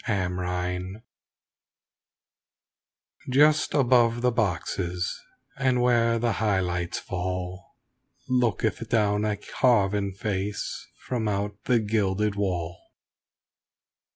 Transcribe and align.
AT 0.07 0.29
THE 0.29 0.35
PLAY 0.35 0.95
Just 3.29 3.75
above 3.75 4.23
the 4.23 4.31
boxes 4.31 5.15
and 5.57 5.79
where 5.79 6.17
the 6.17 6.31
high 6.41 6.59
lights 6.59 6.97
fall 6.97 7.75
Looketh 8.27 8.89
down 8.89 9.23
a 9.25 9.37
carven 9.37 10.13
face 10.15 10.87
from 11.05 11.27
out 11.27 11.65
the 11.65 11.77
gilded 11.77 12.33
wall. 12.33 12.79